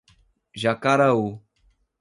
[0.61, 1.37] Jacaraú